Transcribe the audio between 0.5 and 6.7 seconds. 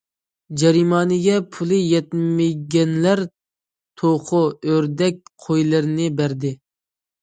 جەرىمانىگە پۇلى يەتمىگەنلەر توخۇ، ئۆردەك، قويلىرىنى بەردى.